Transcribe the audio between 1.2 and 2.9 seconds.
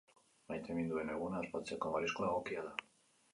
ospatzeko mariskoa egokia da.